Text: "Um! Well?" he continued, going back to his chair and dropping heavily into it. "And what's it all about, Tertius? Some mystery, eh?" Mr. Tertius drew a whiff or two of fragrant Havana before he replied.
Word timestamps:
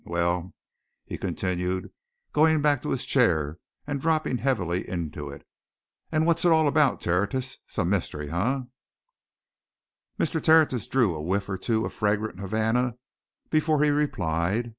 "Um! 0.03 0.11
Well?" 0.13 0.53
he 1.05 1.15
continued, 1.19 1.91
going 2.33 2.59
back 2.63 2.81
to 2.81 2.89
his 2.89 3.05
chair 3.05 3.59
and 3.85 4.01
dropping 4.01 4.39
heavily 4.39 4.89
into 4.89 5.29
it. 5.29 5.45
"And 6.11 6.25
what's 6.25 6.43
it 6.43 6.51
all 6.51 6.67
about, 6.67 7.01
Tertius? 7.01 7.59
Some 7.67 7.91
mystery, 7.91 8.31
eh?" 8.31 8.61
Mr. 10.19 10.41
Tertius 10.43 10.87
drew 10.87 11.13
a 11.13 11.21
whiff 11.21 11.47
or 11.47 11.57
two 11.59 11.85
of 11.85 11.93
fragrant 11.93 12.39
Havana 12.39 12.95
before 13.51 13.83
he 13.83 13.91
replied. 13.91 14.69